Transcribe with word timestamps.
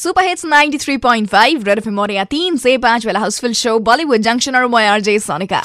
Super 0.00 0.24
hits 0.24 0.44
93.5 0.46 1.64
red 1.64 1.78
FM 1.78 1.98
और 1.98 2.12
तीन 2.30 2.56
से 2.56 2.76
पांच 2.84 3.06
वाला 3.06 3.20
हाउसफुल 3.20 3.52
शो 3.54 3.78
बॉलीवुड 3.86 4.20
जंक्शन 4.22 4.56
और 4.56 4.66
मैं 4.68 4.86
RJ 4.88 5.18
Sonica 5.20 5.62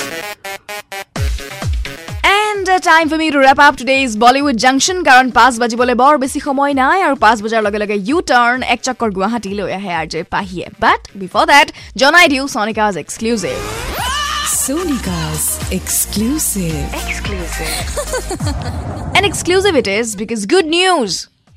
time 2.85 3.09
for 3.09 3.17
me 3.19 3.27
to 3.33 3.39
wrap 3.39 3.59
up 3.63 3.73
today's 3.79 4.15
Bollywood 4.23 4.57
junction 4.63 4.97
কাৰণ 5.07 5.27
পাঁচ 5.37 5.53
বাজিবলৈ 5.61 5.95
বৰ 6.01 6.15
বেছি 6.23 6.39
সময় 6.45 6.73
নাই 6.79 6.97
আৰু 7.07 7.15
পাঁচ 7.21 7.37
বজাৰ 7.43 7.61
লগে 7.65 7.79
লগে 7.83 7.97
ইউ 8.07 8.17
টাৰ্ণ 8.31 8.59
এক 8.73 8.79
চক্কৰ 8.87 9.09
গুৱাহাটীলৈ 9.17 9.67
আহে 9.77 9.91
আৰ 9.99 10.07
জে 10.13 10.21
পাহিয়ে 10.35 10.65
বাট 10.83 10.99
বিফৰ 11.21 11.43
দেট 11.51 11.67
জনাই 12.01 12.27
দিওঁ 12.33 12.47
Sonika's 12.55 12.93
exclusive 13.03 13.55
Sonika's 14.55 15.45
exclusive. 15.71 16.85
Exclusive. 17.03 17.77
and 19.15 19.23
exclusive 19.25 19.75
it 19.75 19.87
is 19.89 20.07
because 20.15 20.41
good 20.47 20.67
news 20.67 21.11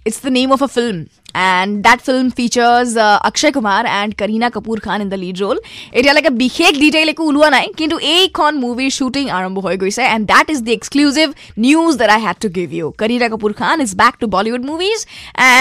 It's 0.06 0.20
the 0.20 0.32
name 0.32 0.52
of 0.52 0.62
a 0.62 0.68
film. 0.68 1.10
And 1.36 1.84
that 1.84 2.02
film 2.02 2.30
features 2.30 2.96
uh, 2.96 3.20
Akshay 3.24 3.52
Kumar 3.52 3.86
and 3.88 4.16
Kareena 4.16 4.52
Kapoor 4.52 4.82
Khan 4.82 5.02
in 5.02 5.10
the 5.10 5.18
lead 5.18 5.40
role. 5.40 5.60
এতিয়ালৈকে 5.94 6.32
বিশেষ 6.44 6.74
detail 6.84 7.08
একো 7.14 7.24
ওলোৱা 7.30 7.50
নাই 7.56 7.66
কিন্তু 7.80 7.96
এইখন 8.16 8.52
মুভিৰ 8.66 8.92
shooting 9.00 9.26
আৰম্ভ 9.38 9.58
হৈ 9.66 9.76
গৈছে 9.84 10.04
and 10.16 10.24
that 10.34 10.48
is 10.54 10.60
the 10.68 10.74
exclusive 10.80 11.28
news 11.66 11.92
that 12.02 12.10
I 12.16 12.20
head 12.26 12.38
to 12.46 12.50
give 12.58 12.68
you 12.80 12.88
Kareena 13.02 13.28
Kapoor 13.34 13.52
Khan 13.62 13.76
is 13.86 13.92
back 14.04 14.14
to 14.22 14.26
Bollywood 14.36 14.64
movies 14.72 15.00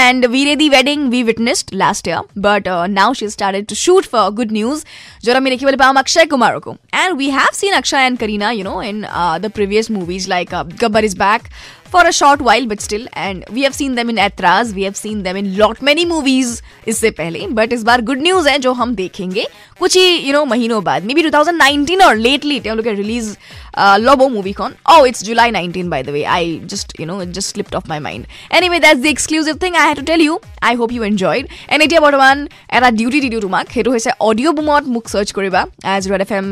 and 0.04 0.20
we 0.32 0.42
ৰে 0.48 0.54
দি 0.62 0.68
ৱেডিং 0.76 0.96
we 1.14 1.20
উইটনেছড 1.28 1.66
last 1.82 2.04
year 2.10 2.22
but 2.46 2.64
now 2.98 3.10
she 3.18 3.26
started 3.36 3.64
two 3.70 3.74
shoot 3.84 4.04
for 4.12 4.26
good 4.38 4.50
news 4.58 4.78
য'ত 5.24 5.34
আমি 5.40 5.48
দেখিবলৈ 5.54 5.78
পাম 5.84 5.94
অক্ষয় 6.02 6.26
কুমাৰকো 6.32 6.70
and 7.02 7.12
we 7.20 7.28
have 7.38 7.52
চিন 7.60 7.72
অক্ষয় 7.80 8.02
and 8.08 8.16
Kareena 8.22 8.48
you 8.58 8.64
know' 8.68 8.80
in 8.90 8.96
the 9.44 9.50
previous 9.56 9.86
movies 9.98 10.22
like 10.32 10.46
Gabbar 10.82 11.02
is 11.08 11.14
back 11.24 11.42
for 11.91 12.05
a 12.05 12.11
short 12.11 12.41
while 12.41 12.67
but 12.67 12.79
still 12.79 13.07
and 13.17 13.45
we 13.51 13.61
have 13.61 13.71
seen 13.71 13.95
them 13.95 14.09
in 14.09 14.17
Aitraaz 14.17 14.73
we 14.75 14.83
have 14.83 14.93
seen 14.93 15.21
them 15.23 15.37
in 15.37 15.53
lot 15.55 15.83
many 15.83 16.05
movies 16.05 16.61
इससे 16.87 17.11
पहले 17.11 17.47
but 17.51 17.73
इस 17.73 17.83
बार 17.83 18.01
good 18.01 18.21
news 18.21 18.49
है 18.49 18.57
जो 18.59 18.73
हम 18.73 18.95
देखेंगे 18.95 19.47
कुछ 19.79 19.97
ही 19.97 20.03
you 20.03 20.21
you 20.21 20.33
know 20.33 20.39
know, 20.39 20.49
महीनों 20.49 20.83
बाद 20.83 21.03
may 21.03 21.13
be 21.13 21.23
two 21.23 21.29
thousand 21.29 21.57
nineteen 21.57 22.01
और 22.01 22.15
lately 22.15 22.61
release 22.87 23.35
uh, 23.76 23.96
ল'ব 24.06 24.20
মুভিখন 24.36 24.70
oh 24.86 25.00
it's 25.08 25.22
July 25.22 25.48
19 25.50 25.88
by 25.94 26.02
the 26.02 26.12
way 26.12 26.24
I 26.38 26.42
just 26.72 26.88
you 27.00 27.06
know 27.06 27.18
it 27.20 27.30
just 27.32 27.48
slipped 27.54 27.74
off 27.74 27.86
my 27.94 28.00
mind 28.00 28.22
anyway 28.50 28.78
that's 28.78 29.02
the 29.06 29.12
exclusive 29.16 29.56
thing 29.62 29.74
I 29.74 29.86
had 29.90 29.98
to 29.98 30.06
tell 30.12 30.22
you 30.28 30.34
I 30.70 30.74
hope 30.74 30.90
you 30.96 31.02
enjoyed 31.12 31.44
and 31.70 31.78
এতিয়া 31.84 32.00
বৰ্তমান 32.06 32.36
এটা 32.76 32.88
duty 32.98 33.18
দি 33.22 33.28
দিওঁ 33.32 33.42
তোমাক 33.46 33.64
সেইটো 33.74 33.90
হৈছে 33.94 34.10
audio' 34.28 34.54
বুমত 34.58 34.84
মোক 34.94 35.04
search 35.12 35.28
কৰিবা 35.38 35.60
as 35.94 36.02
red 36.12 36.22
F 36.26 36.32
M 36.40 36.46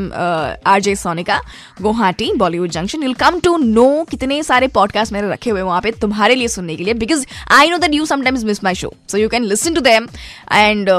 R 0.71 0.79
J 0.85 0.93
Sonika 1.03 1.37
Guwahati 1.81 2.27
Bollywood 2.43 2.71
junction 2.77 3.03
you'll 3.03 3.13
come 3.23 3.39
to 3.45 3.51
know 3.77 3.87
कितने 4.11 4.41
सारे 4.49 4.67
पॉडकास्ट 4.77 5.13
मैंने 5.13 5.29
रखे 5.31 5.49
हुए 5.51 5.59
हैं 5.59 5.67
वहाँ 5.67 5.81
पे 5.85 5.91
तुम्हारे 6.03 6.35
लिए 6.41 6.47
सुनने 6.55 6.75
के 6.75 6.83
लिए 6.83 6.93
because 7.03 7.25
I 7.59 7.69
know 7.69 7.77
that 7.83 7.93
you 7.93 8.05
sometimes 8.13 8.43
miss 8.49 8.63
my 8.63 8.75
show 8.81 8.93
so 9.11 9.17
you 9.17 9.29
can 9.35 9.43
listen 9.51 9.73
to 9.73 9.81
them 9.89 10.07
and 10.53 10.89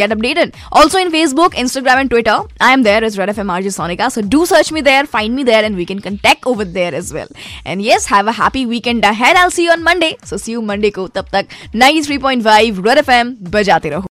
gate 0.00 0.12
updated 0.12 0.52
also 0.80 0.98
in 0.98 1.10
Facebook 1.10 1.54
Instagram 1.64 1.98
and 2.00 2.10
Twitter 2.10 2.38
I 2.62 2.72
am 2.72 2.82
there 2.84 3.04
is 3.04 3.18
red 3.20 3.30
F 3.34 3.38
M 3.38 3.50
R 3.50 3.62
J 3.62 3.70
Sonika 3.78 4.08
so 4.16 4.20
do 4.34 4.44
search 4.52 4.72
me 4.72 4.82
there 4.90 5.06
find 5.14 5.34
me 5.36 5.44
there 5.44 5.64
and 5.64 5.75
we 5.77 5.85
can 5.85 6.01
contact 6.01 6.45
over 6.45 6.65
there 6.65 6.93
as 6.93 7.13
well. 7.13 7.27
And 7.63 7.81
yes, 7.81 8.07
have 8.07 8.27
a 8.27 8.33
happy 8.33 8.65
weekend 8.65 9.05
ahead. 9.05 9.37
I'll 9.37 9.51
see 9.51 9.65
you 9.65 9.71
on 9.71 9.83
Monday. 9.83 10.17
So 10.23 10.37
see 10.37 10.51
you 10.51 10.61
Monday 10.61 10.91
ko. 10.91 11.07
Tab 11.07 11.29
tak 11.31 11.47
93.5 11.73 12.83
Red 12.83 13.05
FM. 13.05 13.37
Bajate 13.37 13.93
raho. 13.93 14.05